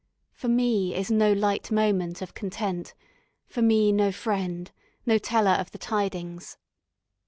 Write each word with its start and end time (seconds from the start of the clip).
For 0.33 0.47
me 0.47 0.95
is 0.95 1.11
no 1.11 1.31
light 1.31 1.69
moment 1.69 2.23
of 2.23 2.33
content, 2.33 2.95
For 3.45 3.61
me 3.61 3.91
no 3.91 4.11
friend, 4.11 4.71
no 5.05 5.19
teller 5.19 5.51
of 5.51 5.69
the 5.69 5.77
tidings. 5.77 6.57